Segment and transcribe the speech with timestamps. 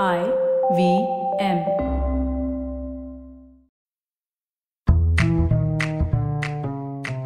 [0.00, 0.20] I
[0.76, 0.82] V
[1.40, 1.58] M.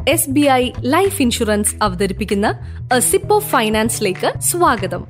[0.07, 2.47] S B I life insurance അവതരിപ്പിക്കുന്ന
[2.93, 5.07] അസിപ്പോ sip of ഫൈനാൻസിലേക്ക് സ്വാഗതം.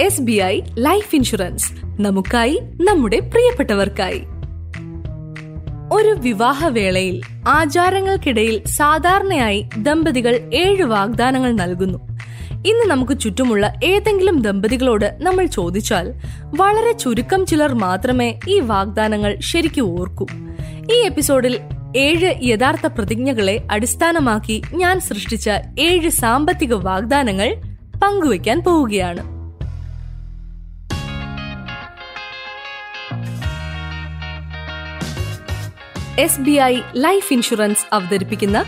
[0.00, 4.20] S B I life insurance നമുക്കായി നമ്മുടെ പ്രിയപ്പെട്ടവർക്കായി.
[5.92, 12.13] ഒരു വിവാഹവേളയിൽ ആചാരങ്ങൾക്കിടയിൽ സാധാരണയായി ദമ്പതികൾ ഏഴ് വാഗ്ദാനങ്ങൾ നൽകുന്നു.
[12.66, 16.06] ഇന്ന് നമുക്ക് ചുറ്റുമുള്ള ഏതെങ്കിലും ദമ്പതികളോട് നമ്മൾ ചോദിച്ചാൽ
[16.56, 20.26] വളരെ ചുരുക്കം ചിലർ മാത്രമേ ഈ വാഗ്ദാനങ്ങൾ ശരിക്കും ഓർക്കൂ.
[20.92, 21.60] ഈ എപ്പിസോഡിൽ
[21.96, 27.50] ഏഴ് യഥാർത്ഥ പ്രതിജ്ഞകളെ അടിസ്ഥാനമാക്കി ഞാൻ സൃഷ്ടിച്ച ഏഴ് സാമ്പത്തിക വാഗ്ദാനങ്ങൾ
[28.02, 29.22] പങ്കുവയ്ക്കാൻ പോവുകയാണ്.
[36.20, 38.58] S B I life insurance അവതരിപ്പിക്കുന്ന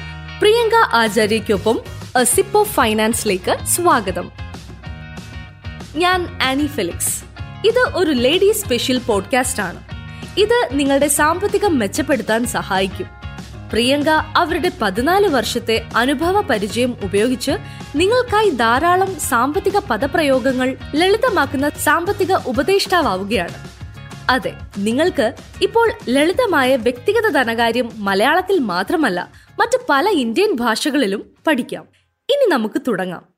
[0.41, 1.77] പ്രിയങ്ക ആചാര്യയ്ക്കൊപ്പം
[2.17, 4.31] എ ഫൈനാൻസിലേക്ക് സ്വാഗതം.
[5.97, 7.25] ഞാൻ ആനി ഫിലിക്സ്.
[7.67, 9.83] ഇത് ഒരു ലേഡി സ്പെഷ്യൽ പോഡ്കാസ്റ്റ് ആണ്.
[10.39, 13.07] ഇത് നിങ്ങളുടെ സാമ്പത്തികം മെച്ചപ്പെടുത്താൻ സഹായിക്കും.
[13.73, 17.53] പ്രിയങ്ക അവരുടെ പതിനാല് വർഷത്തെ അനുഭവ പരിചയം ഉപയോഗിച്ച്
[17.97, 23.55] നിങ്ങൾക്കായി ധാരാളം സാമ്പത്തിക പദപ്രയോഗങ്ങൾ ലളിതമാക്കുന്ന സാമ്പത്തിക ഉപദേഷ്ടാവുകയാണ്
[24.31, 25.33] അതെ നിങ്ങൾക്ക്
[25.63, 31.97] ഇപ്പോൾ ലളിതമായ വ്യക്തിഗത ധനകാര്യം മലയാളത്തിൽ മാത്രമല്ല മറ്റ് പല ഇന്ത്യൻ ഭാഷകളിലും പഠിക്കാം.
[32.31, 33.29] ഇനി നമുക്ക് തുടങ്ങാം.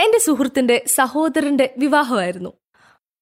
[0.00, 2.52] എന്റെ സുഹൃത്തിന്റെ സഹോദരന്റെ വിവാഹമായിരുന്നു.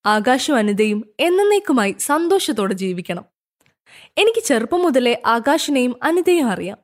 [0.07, 3.25] ആകാശം അനിതയും എന്നേക്കുമായി സന്തോഷത്തോടെ ജീവിക്കണം.
[4.19, 6.79] എനിക്ക് ചെറുപ്പം മുതലേ ആകാശിനെയും അനിതയും അറിയാം.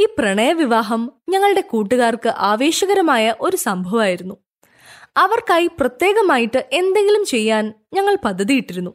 [0.00, 4.36] ഈ പ്രണയവിവാഹം ഞങ്ങളുടെ കൂട്ടുകാർക്ക് ആവേശകരമായ ഒരു സംഭവമായിരുന്നു.
[5.16, 8.90] അവർക്കായി പ്രത്യേകമായിട്ട് എന്തെങ്കിലും ചെയ്യാൻ ഞങ്ങൾ പദ്ധതിയിട്ടിരുന്നു.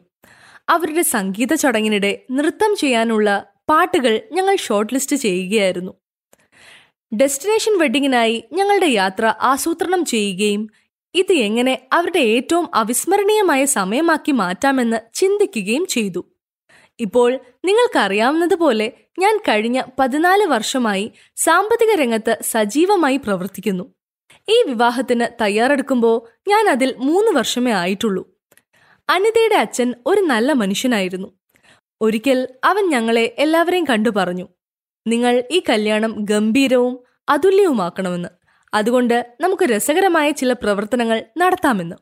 [0.68, 5.92] അവരുടെ സംഗീത ചടങ്ങിനിടെ നൃത്തം ചെയ്യാനുള്ള പാട്ടുകൾ ഞങ്ങൾ ഷോർട്ട് ലിസ്റ്റ് ചെയ്യുകയായിരുന്നു.
[7.14, 10.70] ഡെസ്റ്റിനേഷൻ വെഡിങ്ങിനായി ഞങ്ങളുടെ യാത്ര ആസൂത്രണം ചെയ്യുകയും
[11.14, 16.24] ഇത് എങ്ങനെ അവരുടെ ഏറ്റവും അവിസ്മരണീയമായ സമയമാക്കി മാറ്റാമെന്ന് ചിന്തിക്കുകയും ചെയ്തു.
[17.00, 23.94] ഇപ്പോൾ നിങ്ങൾക്കറിയാവുന്നതുപോലെ ഞാൻ കഴിഞ്ഞ പതിനാല് വർഷമായി സാമ്പത്തിക രംഗത്ത് സജീവമായി പ്രവർത്തിക്കുന്നു.
[24.48, 28.38] ഈ വിവാഹത്തിന് തയ്യാറെടുക്കുമ്പോൾ ഞാൻ അതിൽ മൂന്ന് വർഷമേ ആയിട്ടുള്ളൂ.
[29.08, 31.28] അനിതയുടെ അച്ഛൻ ഒരു നല്ല മനുഷ്യനായിരുന്നു.
[32.00, 34.48] ഒരിക്കൽ അവൻ ഞങ്ങളെ എല്ലാവരെയും കണ്ടു പറഞ്ഞു.
[35.08, 36.98] നിങ്ങൾ ഈ കല്യാണം ഗംഭീരവും
[37.28, 38.28] അതുല്യവുമാക്കണമെന്ന്.
[38.74, 41.96] അതുകൊണ്ട് നമുക്ക് രസകരമായ ചില പ്രവർത്തനങ്ങൾ നടത്താമെന്ന്.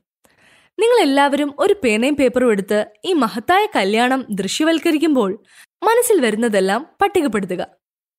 [0.78, 5.42] നിങ്ങൾ എല്ലാവരും ഒരു പേനയും പേപ്പറും എടുത്ത് ഈ മഹത്തായ കല്യാണം ദൃശ്യവൽക്കരിക്കുമ്പോൾ
[5.82, 7.66] മനസ്സിൽ വരുന്നതെല്ലാം പട്ടികപ്പെടുത്തുക.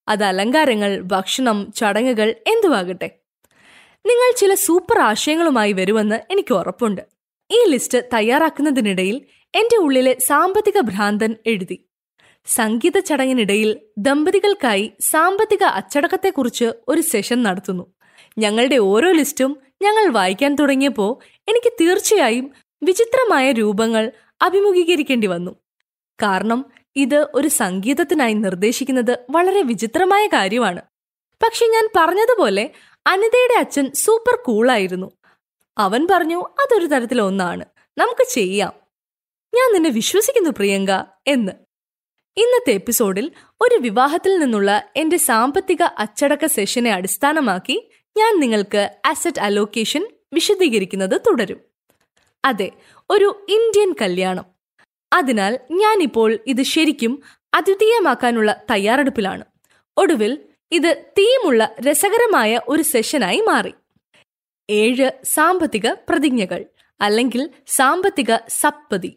[0.07, 3.09] അത് അലങ്കാരങ്ങൾ ഭക്ഷണം ചടങ്ങുകൾ എന്തുവാകട്ടെ.
[4.05, 7.01] നിങ്ങൾ ചില സൂപ്പർ ആശയങ്ങളുമായി വരുമെന്ന് എനിക്ക് ഉറപ്പുണ്ട്.
[7.51, 9.21] ഈ ലിസ്റ്റ് തയ്യാറാക്കുന്നതിനിടയിൽ
[9.55, 11.86] എന്റെ ഉള്ളിലെ സാമ്പത്തിക ഭ്രാന്തൻ എഴുതി.
[12.47, 17.93] സംഗീത ചടങ്ങിനിടയിൽ ദമ്പതികൾക്കായി സാമ്പത്തിക അച്ചടക്കത്തെക്കുറിച്ച് ഒരു സെഷൻ നടത്തുന്നു.
[18.37, 22.51] ഞങ്ങളുടെ ഓരോ ലിസ്റ്റും ഞങ്ങൾ വായിക്കാൻ തുടങ്ങിയപ്പോൾ എനിക്ക് തീർച്ചയായും
[22.83, 25.55] വിചിത്രമായ രൂപങ്ങൾ അഭിമുഖീകരിക്കേണ്ടി വന്നു.
[26.21, 26.65] കാരണം
[26.95, 30.81] ഇത് ഒരു സംഗീതത്തിനായി നിർദ്ദേശിക്കുന്നത് വളരെ വിചിത്രമായ കാര്യമാണ്.
[31.43, 32.69] പക്ഷെ ഞാൻ പറഞ്ഞതുപോലെ
[33.07, 35.11] അനിതയുടെ അച്ഛൻ സൂപ്പർ കൂളായിരുന്നു.
[35.77, 37.65] അവൻ പറഞ്ഞു അതൊരു തരത്തിലൊന്നാണ്.
[37.97, 38.73] നമുക്ക് ചെയ്യാം.
[39.55, 40.91] ഞാൻ നിന്നെ വിശ്വസിക്കുന്നു പ്രിയങ്ക
[41.27, 41.66] എന്ന്.
[42.37, 43.31] ഇന്നത്തെ എപ്പിസോഡിൽ
[43.61, 51.59] ഒരു വിവാഹത്തിൽ നിന്നുള്ള എന്റെ സാമ്പത്തിക അച്ചടക്ക സെഷനെ അടിസ്ഥാനമാക്കി ഞാൻ നിങ്ങൾക്ക് അസറ്റ് അലോക്കേഷൻ വിശദീകരിക്കുന്നത് തുടരും.
[52.45, 52.71] അതെ
[53.09, 54.45] ഒരു ഇന്ത്യൻ കല്യാണം.
[55.13, 59.45] അതിനാൽ ഞാനിപ്പോൾ ഇത് ശരിക്കും അദ്വിതീയമാക്കാനുള്ള തയ്യാറെടുപ്പിലാണ്.
[59.97, 60.39] ഒടുവിൽ
[60.71, 63.73] ഇത് തീമുള്ള രസകരമായ ഒരു സെഷനായി മാറി.
[64.69, 66.65] ഏഴ് സാമ്പത്തിക പ്രതിജ്ഞകൾ
[67.01, 69.15] അല്ലെങ്കിൽ സാമ്പത്തിക സപ്പതി.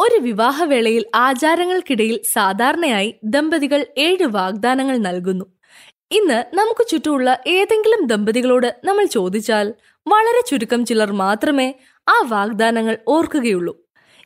[0.00, 5.44] ഒരു വിവാഹവേളയിൽ ആചാരങ്ങൾക്കിടയിൽ സാധാരണയായി ദമ്പതികൾ ഏഴ് വാഗ്ദാനങ്ങൾ നൽകുന്നു.
[6.10, 9.74] ഇന്ന് നമുക്ക് ചുറ്റുമുള്ള ഏതെങ്കിലും ദമ്പതികളോട് നമ്മൾ ചോദിച്ചാൽ
[10.08, 11.74] വളരെ ചുരുക്കം ചിലർ മാത്രമേ
[12.08, 13.76] ആ വാഗ്ദാനങ്ങൾ ഓർക്കുകയുള്ളൂ.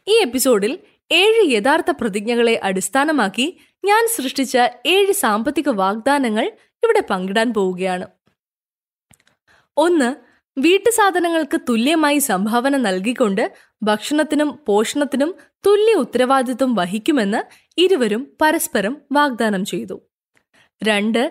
[0.08, 0.78] ഈ എപ്പിസോഡിൽ
[1.12, 6.52] ഏഴ് യഥാർത്ഥ പ്രതിജ്ഞകളെ അടിസ്ഥാനമാക്കി ഞാൻ സൃഷ്ടിച്ച ഏഴ് സാമ്പത്തിക വാഗ്ദാനങ്ങൾ
[6.84, 8.06] ഇവിടെ പങ്കിടാൻ പോവുകയാണ്.
[9.76, 15.30] ഒന്ന് വീട്ടു സാധനങ്ങൾക്ക് തുല്യമായി സംഭാവന നൽകിക്കൊണ്ട് ഭക്ഷണത്തിനും പോഷണത്തിനും
[15.66, 17.40] തുല്യ ഉത്തരവാദിത്വം വഹിക്കുമെന്ന്
[17.78, 19.96] ഇരുവരും പരസ്പരം വാഗ്ദാനം ചെയ്തു.
[20.82, 21.22] രണ്ട്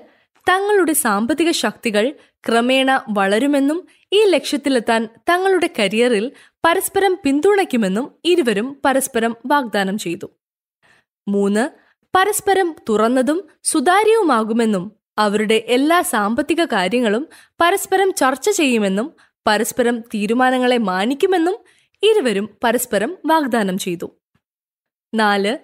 [0.47, 2.05] തങ്ങളുടെ സാമ്പത്തിക ശക്തികൾ
[2.47, 6.31] ക്രമേണ വളരുമെന്നും ഈ ലക്ഷ്യത്തിലെത്താൻ തങ്ങളുടെ കരിയറിൽ
[6.65, 10.27] പരസ്പരം പിന്തുണയ്ക്കുമെന്നും ഇരുവരും പരസ്പരം വാഗ്ദാനം ചെയ്തു.
[11.27, 11.63] മൂന്ന്
[12.13, 14.85] പരസ്പരം തുറന്നതും സുതാര്യവുമാകുമെന്നും
[15.17, 17.23] അവരുടെ എല്ലാ സാമ്പത്തിക കാര്യങ്ങളും
[17.61, 19.07] പരസ്പരം ചർച്ച ചെയ്യുമെന്നും
[19.47, 21.55] പരസ്പരം തീരുമാനങ്ങളെ മാനിക്കുമെന്നും
[22.03, 24.07] ഇരുവരും പരസ്പരം വാഗ്ദാനം ചെയ്തു.
[25.13, 25.57] നാല്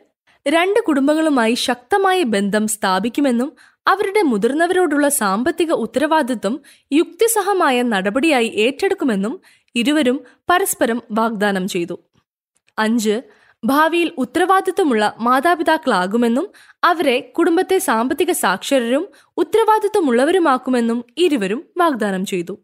[0.46, 3.50] രണ്ട് കുടുംബങ്ങളുമായി ശക്തമായ ബന്ധം സ്ഥാപിക്കുമെന്നും
[3.88, 6.60] അവരുടെ മുതിർന്നവരോടുള്ള സാമ്പത്തിക ഉത്തരവാദിത്വം
[6.92, 9.42] യുക്തിസഹമായ നടപടിയായി ഏറ്റെടുക്കുമെന്നും
[9.76, 10.18] ഇരുവരും
[10.50, 11.96] പരസ്പരം വാഗ്ദാനം ചെയ്തു.
[12.78, 13.22] അഞ്ച്
[13.66, 16.48] ഭാവിയിൽ ഉത്തരവാദിത്വമുള്ള മാതാപിതാക്കളാകുമെന്നും
[16.84, 19.08] അവരെ കുടുംബത്തെ സാമ്പത്തിക സാക്ഷരരും
[19.38, 22.58] ഉത്തരവാദിത്വമുള്ളവരുമാക്കുമെന്നും ഇരുവരും വാഗ്ദാനം ചെയ്തു.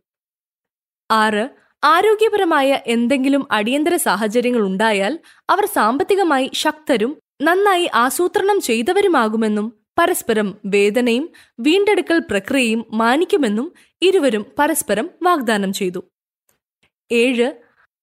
[1.12, 1.50] ആറ്
[1.84, 5.20] ആരോഗ്യപരമായ എന്തെങ്കിലും അടിയന്തര സാഹചര്യങ്ങൾ ഉണ്ടായാൽ
[5.50, 16.04] അവർ സാമ്പത്തികമായി ശക്തരും നന്നായി ആസൂത്രണം ചെയ്തവരുമാകുമെന്നും പരസ്പരം വേദനയും വീണ്ടെടുക്കൽ പ്രക്രിയയും മാനിക്കുമെന്നും ഇരുവരും പരസ്പരം വാഗ്ദാനം ചെയ്തു.
[17.12, 17.52] ഏഴ്.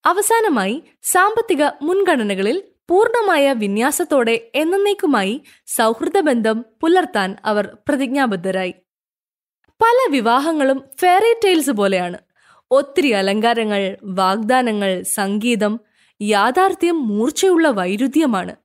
[0.07, 8.75] അവസാനമായി സാമ്പത്തിക മുൻഗണനകളിൽ പൂർണമായ വിന്യാസത്തോടെ എന്നേക്കുമായി സൗഹൃദ ബന്ധം പുലർത്താൻ അവർ പ്രതിജ്ഞാബദ്ധരായി.
[9.83, 12.19] പല വിവാഹങ്ങളും ഫെയറി ടെയിൽസ് പോലെയാണ്.
[12.73, 15.81] ഒത്തിരി അലങ്കാരങ്ങൾ വാഗ്ദാനങ്ങൾ സംഗീതം
[16.23, 18.57] യാഥാർത്ഥ്യം മൂർച്ചയുള്ള വൈരുദ്ധ്യമാണ്.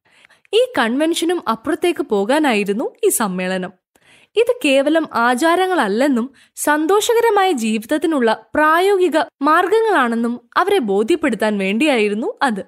[0.54, 3.74] ഈ കൺവെൻഷനും അപ്പുറത്തേക്ക് പോകാനായിരുന്നു ഈ സമ്മേളനം.
[4.36, 12.64] ഇത് കേവലം ആചാരങ്ങളല്ലെന്നും സന്തോഷകരമായ ജീവിതത്തിനുള്ള പ്രായോഗിക മാർഗങ്ങളാണെന്നും അവരെ ബോധ്യപ്പെടുത്താൻ വേണ്ടിയായിരുന്നു അത്.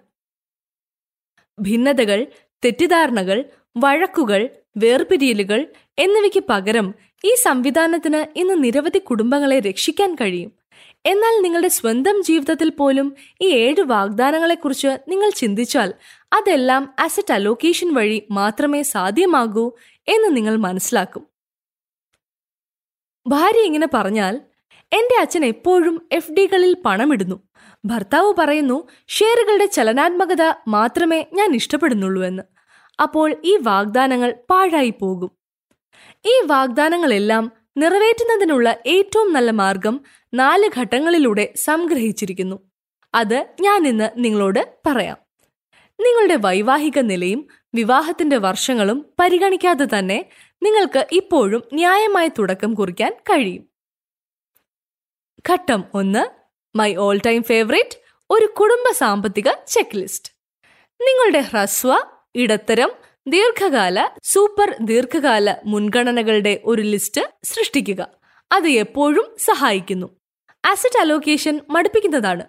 [1.59, 2.27] ഭിന്നതകൾ
[2.65, 3.45] തെറ്റിദ്ധാരണകൾ
[3.77, 5.67] വഴക്കുകൾ വേർപിരിയലുകൾ
[5.99, 6.95] എന്നിവയ്ക്ക് പകരം
[7.25, 10.66] ഈ സംവിധാനത്തിന് ഇന്ന് നിരവധി കുടുംബങ്ങളെ രക്ഷിക്കാൻ കഴിയും.
[11.05, 15.93] എന്നാൽ നിങ്ങളുടെ സ്വന്തം ജീവിതത്തിൽ പോലും ഈ ഏഴ് വാഗ്ദാനങ്ങളെക്കുറിച്ച് നിങ്ങൾ ചിന്തിച്ചാൽ
[16.33, 19.71] അതെല്ലാം അസറ്റ് അലോക്കേഷൻ വഴി മാത്രമേ സാധ്യമാകൂ
[20.07, 21.27] എന്ന് നിങ്ങൾ മനസ്സിലാക്കും.
[23.27, 24.41] ഭാര്യ ഇങ്ങനെ പറഞ്ഞാൽ
[24.93, 27.39] എന്റെ അച്ഛൻ എപ്പോഴും എഫ് ഡികളിൽ പണമിടുന്നു.
[27.85, 32.43] ഭർത്താവ് പറയുന്നു ഷെയറുകളുടെ ചലനാത്മകത മാത്രമേ ഞാൻ ഇഷ്ടപ്പെടുന്നുള്ളൂ എന്ന്.
[33.01, 35.31] അപ്പോൾ ഈ വാഗ്ദാനങ്ങൾ പാഴായി പോകും.
[36.25, 40.01] ഈ വാഗ്ദാനങ്ങളെല്ലാം നിറവേറ്റുന്നതിനുള്ള ഏറ്റവും നല്ല മാർഗം
[40.37, 42.71] നാല് ഘട്ടങ്ങളിലൂടെ സംഗ്രഹിച്ചിരിക്കുന്നു.
[43.15, 45.17] അത് ഞാൻ ഇന്ന് നിങ്ങളോട് പറയാം.
[46.01, 50.25] നിങ്ങളുടെ വൈവാഹിക നിലയും വിവാഹത്തിന്റെ വർഷങ്ങളും പരിഗണിക്കാതെ തന്നെ
[50.63, 53.69] നിങ്ങൾക്ക് ഇപ്പോഴും ന്യായമായ തുടക്കം കുറിക്കാൻ കഴിയും.
[55.49, 56.23] ഘട്ടം ഒന്ന്
[56.77, 57.97] മൈ ഓൾ ടൈം ഫേവറേറ്റ്
[58.29, 60.31] ഒരു കുടുംബ സാമ്പത്തിക ചെക്ക് ലിസ്റ്റ്
[61.01, 62.01] നിങ്ങളുടെ ഹ്രസ്വ
[62.35, 62.91] ഇടത്തരം
[63.27, 68.07] ദീർഘകാല സൂപ്പർ ദീർഘകാല മുൻഗണനകളുടെ ഒരു ലിസ്റ്റ് സൃഷ്ടിക്കുക.
[68.51, 70.16] അത് എപ്പോഴും സഹായിക്കുന്നു.
[70.67, 72.43] അസറ്റ് അലോക്കേഷൻ മടുപ്പിക്കുന്നതാണ്.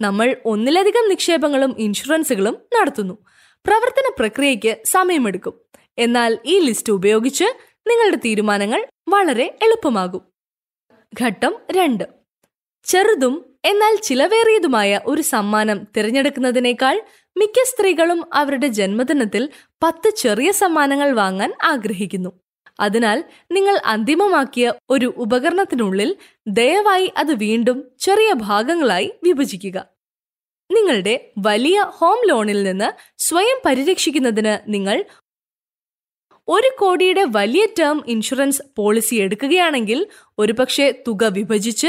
[0.00, 3.18] നമ്മൾ ഒന്നിലധികം നിക്ഷേപങ്ങളും ഇൻഷുറൻസുകളും നടത്തുന്നു.
[3.66, 5.60] പ്രവർത്തന പ്രക്രിയയ്ക്ക് സമയമെടുക്കും.
[5.98, 7.44] എന്നാൽ ഈ ലിസ്റ്റ് ഉപയോഗിച്ച്
[7.86, 10.20] നിങ്ങളുടെ തീരുമാനങ്ങൾ വളരെ എളുപ്പമാകും.
[11.22, 12.04] ഘട്ടം രണ്ട്.
[12.84, 17.02] ചെറുതും എന്നാൽ ചിലവേറിയതുമായ ഒരു സമ്മാനം തിരഞ്ഞെടുക്കുന്നതിനേക്കാൾ
[17.38, 19.50] മിക്ക സ്ത്രീകളും അവരുടെ ജന്മദിനത്തിൽ
[19.82, 22.30] പത്ത് ചെറിയ സമ്മാനങ്ങൾ വാങ്ങാൻ ആഗ്രഹിക്കുന്നു.
[22.80, 26.16] അതിനാൽ നിങ്ങൾ അന്തിമമാക്കിയ ഒരു ഉപകരണത്തിനുള്ളിൽ
[26.48, 29.86] ദയവായി അത് വീണ്ടും ചെറിയ ഭാഗങ്ങളായി വിഭജിക്കുക.
[30.70, 32.88] നിങ്ങളുടെ വലിയ ഹോം ലോണിൽ നിന്ന്
[33.18, 35.04] സ്വയം പരിരക്ഷിക്കുന്നതിന് നിങ്ങൾ
[36.48, 40.06] ഒരു കോടിയുടെ വലിയ ടേം ഇൻഷുറൻസ് പോളിസി എടുക്കുകയാണെങ്കിൽ
[40.38, 41.86] ഒരുപക്ഷെ തുക വിഭജിച്ച്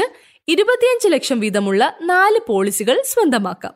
[0.48, 3.74] ഇരുപത്തിയഞ്ച് ലക്ഷം വീതമുള്ള നാല് പോളിസികൾ സ്വന്തമാക്കാം.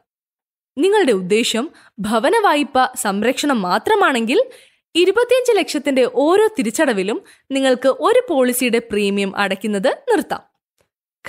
[0.78, 4.50] നിങ്ങളുടെ ഉദ്ദേശം ഭവന വായ്പ സംരക്ഷണം മാത്രമാണെങ്കിൽ
[4.94, 10.42] ഇരുപത്തിയഞ്ച് ലക്ഷത്തിന്റെ ഓരോ തിരിച്ചടവിലും നിങ്ങൾക്ക് ഒരു പോളിസിയുടെ പ്രീമിയം അടയ്ക്കുന്നത് നിർത്താം.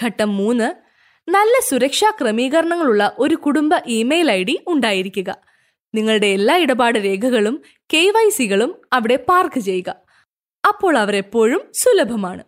[0.04, 0.68] ഘട്ടം മൂന്ന്
[1.30, 5.36] നല്ല സുരക്ഷാ ക്രമീകരണങ്ങളുള്ള ഒരു കുടുംബ ഇമെയിൽ ഐ ഡി ഉണ്ടായിരിക്കുക.
[5.96, 7.64] നിങ്ങളുടെ എല്ലാ ഇടപാട് രേഖകളും
[7.94, 9.96] കെ വൈ സികളും അവിടെ പാർക്ക് ചെയ്യുക.
[10.68, 12.44] അപ്പോൾ അവരെപ്പോഴും സുലഭമാണ്.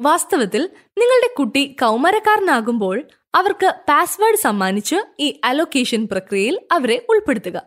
[0.00, 0.62] വാസ്തവത്തിൽ
[0.98, 3.02] നിങ്ങളുടെ കുട്ടി കൗമാരക്കാരനാകുമ്പോൾ
[3.34, 7.62] അവർക്ക് പാസ്വേഡ് സമ്മാനിച്ച് ഈ അലോക്കേഷൻ പ്രക്രിയയിൽ അവരെ ഉൾപ്പെടുത്തുക.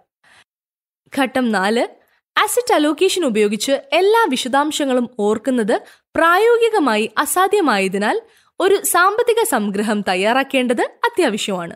[1.19, 2.02] ഘട്ടം നാല്
[2.37, 5.81] അസറ്റ് അലോക്കേഷൻ ഉപയോഗിച്ച് എല്ലാ വിശദാംശങ്ങളും ഓർക്കുന്നത്
[6.15, 8.21] പ്രായോഗികമായി അസാധ്യമായതിനാൽ
[8.59, 11.75] ഒരു സാമ്പത്തിക സംഗ്രഹം തയ്യാറാക്കേണ്ടത് അത്യാവശ്യമാണ്.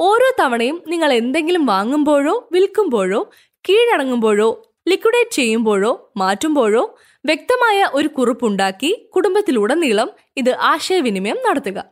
[0.00, 3.30] ഓരോ തവണയും നിങ്ങൾ എന്തെങ്കിലും വാങ്ങുമ്പോഴോ വിൽക്കുമ്പോഴോ
[3.68, 4.48] കീഴടങ്ങുമ്പോഴോ
[4.88, 11.84] ലിക്വിഡേറ്റ് ചെയ്യുമ്പോഴോ മാറ്റുമ്പോഴോ വ്യക്തമായ ഒരു കുറിപ്പുണ്ടാക്കി കുടുംബത്തിലുടനീളം ഇത് ആശയവിനിമയം നടത്തുക.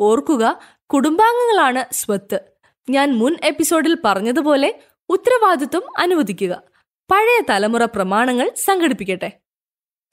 [0.00, 2.40] ഓർക്കുക കുടുംബാംഗങ്ങളാണ് സ്വത്ത്.
[2.90, 4.74] ഞാൻ മുൻ എപ്പിസോഡിൽ പറഞ്ഞതുപോലെ
[5.08, 6.75] ഉത്തരവാദിത്വം അനുവദിക്കുക.
[7.10, 9.32] പഴയ തലമുറ പ്രമാണങ്ങൾ സംഘടിപ്പിക്കട്ടെ.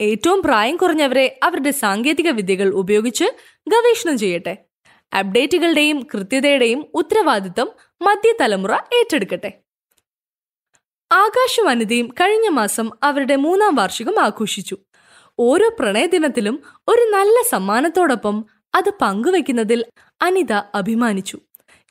[0.02, 3.24] ഏറ്റവും പ്രായം കുറഞ്ഞവരെ അവരുടെ സാങ്കേതിക വിദ്യകൾ ഉപയോഗിച്ച്
[3.68, 4.58] ഗവേഷണം ചെയ്യട്ടെ.
[5.20, 7.68] അപ്ഡേറ്റുകളുടെയും കൃത്യതയുടെയും ഉത്തരവാദിത്തം
[8.02, 9.52] മധ്യതലമുറ ഏറ്റെടുക്കട്ടെ.
[11.12, 14.78] ആകാശ വനിതയും കഴിഞ്ഞ മാസം അവരുടെ മൂന്നാം വാർഷികം ആഘോഷിച്ചു.
[15.40, 18.46] ഓരോ പ്രണയദിനത്തിലും ഒരു നല്ല സമ്മാനത്തോടൊപ്പം
[18.76, 19.86] അത് പങ്കുവെക്കുന്നതിൽ
[20.22, 21.40] അനിത അഭിമാനിച്ചു.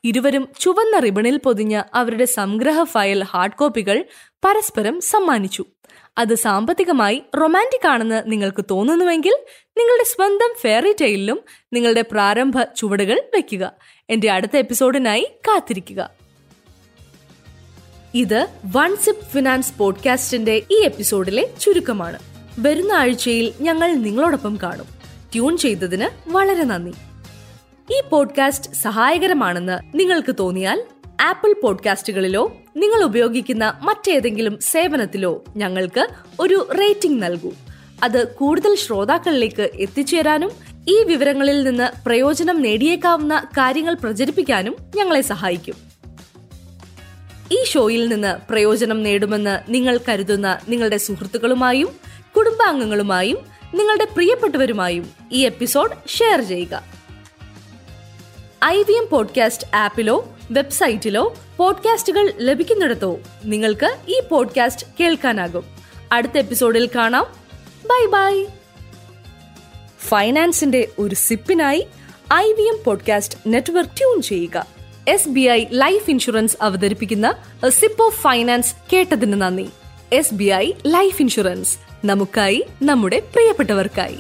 [0.04, 4.04] ഇരുവരും ചുവന്ന റിബണിൽ പൊതിഞ്ഞ അവരുടെ സംഗ്രഹ ഫയൽ ഹാർഡ് കോപ്പികൾ
[4.44, 5.64] പരസ്പരം സമ്മാനിച്ചു.
[6.18, 9.37] അത് സാമ്പത്തികമായി റൊമാന്റിക് ആണെന്ന് നിങ്ങൾക്ക് തോന്നുന്നുവെങ്കിൽ
[9.78, 11.42] നിങ്ങളുടെ സ്വന്തം ഫെയറി ടെയിലും
[11.73, 13.73] നിങ്ങളുടെ പ്രാരംഭ ചുവടുകൾ വയ്ക്കുക.
[14.11, 16.11] എന്റെ അടുത്ത എപ്പിസോഡിനായി കാത്തിരിക്കുക.
[18.14, 22.18] ഇത് വൺ സിപ്പ് ഫിനാൻസ് പോഡ്കാസ്റ്റിന്റെ ഈ എപ്പിസോഡിലെ ചുരുക്കമാണ്.
[22.59, 24.87] വരുന്ന ആഴ്ചയിൽ ഞങ്ങൾ നിങ്ങളോടൊപ്പം കാണും.
[25.32, 27.12] ട്യൂൺ ചെയ്തതിന് വളരെ നന്ദി.
[27.93, 30.85] ഈ പോഡ്കാസ്റ്റ് സഹായകരമാണെന്ന് നിങ്ങൾക്ക് തോന്നിയാൽ
[31.21, 36.09] ആപ്പിൾ പോഡ്കാസ്റ്റുകളിലോ നിങ്ങൾ ഉപയോഗിക്കുന്ന മറ്റേതെങ്കിലും സേവനത്തിലോ ഞങ്ങൾക്ക്
[36.41, 37.53] ഒരു റേറ്റിംഗ് നൽകൂ.
[38.03, 40.51] അത് കൂടുതൽ ശ്രോതാക്കളിലേക്ക് എത്തിച്ചേരാനും
[40.89, 45.75] ഈ വിവരങ്ങളിൽ നിന്ന് പ്രയോജനം നേടിയേക്കാവുന്ന കാര്യങ്ങൾ പ്രചരിപ്പിക്കാനും ഞങ്ങളെ സഹായിക്കും.
[47.53, 51.89] ഈ ഷോയിൽ നിന്ന് പ്രയോജനം നേടുമെന്ന് നിങ്ങൾ കരുതുന്ന നിങ്ങളുടെ സുഹൃത്തുക്കളുമായും
[52.37, 53.39] കുടുംബാംഗങ്ങളുമായും
[53.75, 57.01] നിങ്ങളുടെ പ്രിയപ്പെട്ടവരുമായും ഈ എപ്പിസോഡ് ഷെയർ ചെയ്യുക.
[58.64, 65.64] ഐ വി എം പോഡ്കാസ്റ്റ് ആപ്പിലോ വെബ്സൈറ്റിലോ പോഡ്കാസ്റ്റുകൾ ലഭിക്കുന്നിടത്തോ നിങ്ങൾക്ക് ഈ പോഡ്കാസ്റ്റ് കേൾക്കാനാകും.
[66.12, 67.26] അടുത്ത എപ്പിസോഡിൽ കാണാം.
[67.87, 68.45] Bye bye.
[70.09, 71.87] ഫൈനാൻസിന്റെ ഒരു സിപ്പിനായി
[72.35, 74.66] I V M podcast network tune ചെയ്യുക.
[75.09, 77.35] S B I life insurance അവതരിപ്പിക്കുന്ന
[77.69, 79.69] സിപ്പ് ഓഫ് ഫൈനാൻസ് കേട്ടതിന് നന്ദി.
[80.12, 81.78] S B I life insurance.
[82.04, 84.19] നമുക്കായി നമ്മുടെ പ്രിയപ്പെട്ടവർക്കായി.